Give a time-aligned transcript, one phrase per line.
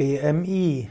[0.00, 0.88] BMI.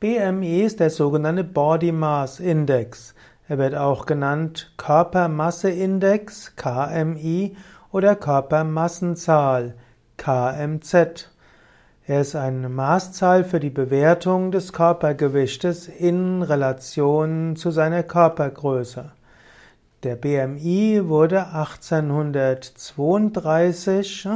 [0.00, 3.14] BMI ist der sogenannte Body Mass Index.
[3.46, 7.56] Er wird auch genannt Körpermasseindex, KMI,
[7.92, 9.76] oder Körpermassenzahl,
[10.16, 11.30] KMZ.
[12.04, 19.12] Er ist eine Maßzahl für die Bewertung des Körpergewichtes in Relation zu seiner Körpergröße.
[20.02, 24.28] Der BMI wurde 1832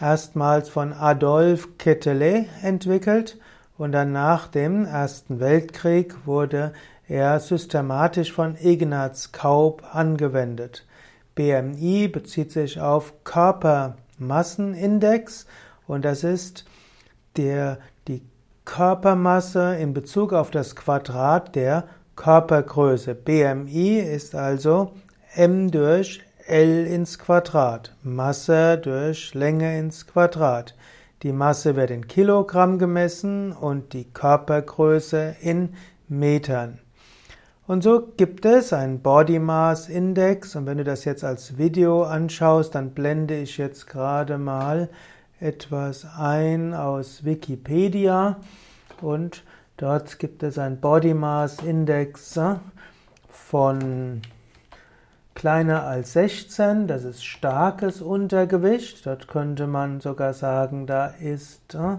[0.00, 3.38] erstmals von Adolphe Quetelet entwickelt
[3.76, 6.72] und dann nach dem Ersten Weltkrieg wurde
[7.06, 10.86] er systematisch von Ignaz Kaub angewendet.
[11.34, 15.46] BMI bezieht sich auf Körpermassenindex
[15.86, 16.64] und das ist
[17.36, 18.22] der, die
[18.64, 21.84] Körpermasse in Bezug auf das Quadrat der
[22.16, 23.14] Körpergröße.
[23.14, 24.92] BMI ist also
[25.34, 30.74] m durch L ins Quadrat, Masse durch Länge ins Quadrat.
[31.22, 35.70] Die Masse wird in Kilogramm gemessen und die Körpergröße in
[36.06, 36.80] Metern.
[37.66, 42.02] Und so gibt es einen Body Mass Index und wenn du das jetzt als Video
[42.02, 44.90] anschaust, dann blende ich jetzt gerade mal
[45.40, 48.36] etwas ein aus Wikipedia
[49.00, 49.44] und
[49.78, 52.38] dort gibt es einen Body Mass Index
[53.30, 54.20] von
[55.34, 59.04] kleiner als 16, das ist starkes Untergewicht.
[59.06, 61.96] Dort könnte man sogar sagen, da ist äh,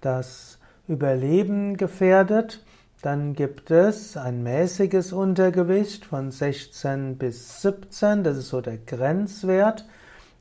[0.00, 2.60] das Überleben gefährdet.
[3.00, 9.84] Dann gibt es ein mäßiges Untergewicht von 16 bis 17, das ist so der Grenzwert.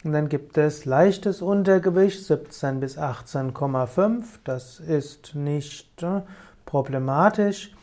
[0.04, 6.22] Und dann gibt es leichtes Untergewicht 17 bis 18,5, das ist nicht äh,
[6.66, 7.74] problematisch.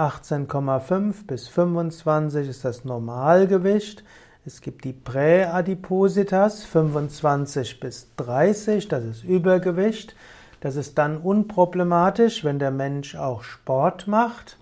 [0.00, 4.02] 18,5 bis 25 ist das Normalgewicht.
[4.46, 10.16] Es gibt die Präadipositas 25 bis 30, das ist Übergewicht.
[10.60, 14.56] Das ist dann unproblematisch, wenn der Mensch auch Sport macht.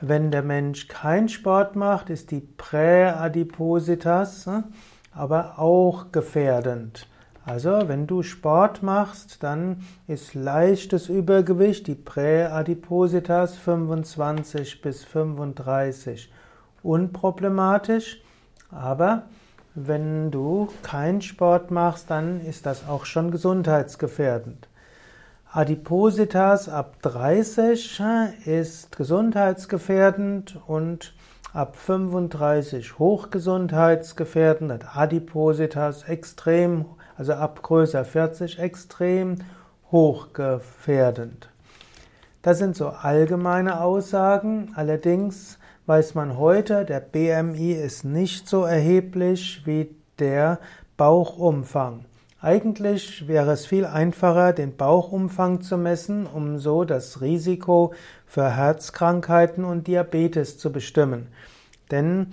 [0.00, 4.62] Wenn der Mensch keinen Sport macht, ist die Präadipositas äh,
[5.12, 7.06] aber auch gefährdend.
[7.44, 16.32] Also, wenn du Sport machst, dann ist leichtes Übergewicht, die Präadipositas 25 bis 35
[16.84, 18.22] unproblematisch,
[18.70, 19.24] aber
[19.74, 24.68] wenn du keinen Sport machst, dann ist das auch schon gesundheitsgefährdend.
[25.50, 28.00] Adipositas ab 30
[28.44, 31.12] ist gesundheitsgefährdend und
[31.52, 36.84] ab 35 hochgesundheitsgefährdend, Adipositas extrem
[37.22, 39.36] also ab größer 40 extrem
[39.92, 41.50] hochgefährdend.
[42.42, 49.62] Das sind so allgemeine Aussagen, allerdings weiß man heute, der BMI ist nicht so erheblich
[49.66, 50.58] wie der
[50.96, 52.06] Bauchumfang.
[52.40, 57.94] Eigentlich wäre es viel einfacher, den Bauchumfang zu messen, um so das Risiko
[58.26, 61.28] für Herzkrankheiten und Diabetes zu bestimmen.
[61.92, 62.32] Denn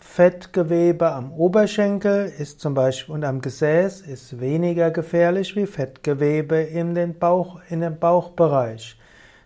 [0.00, 6.94] Fettgewebe am Oberschenkel ist zum Beispiel und am Gesäß ist weniger gefährlich wie Fettgewebe in
[6.94, 8.98] den Bauch, in dem Bauchbereich.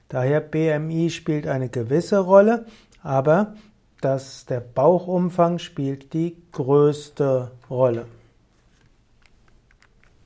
[0.08, 2.66] Daher BMI spielt eine gewisse Rolle,
[3.04, 3.54] aber
[4.00, 8.06] das, der Bauchumfang spielt die größte Rolle.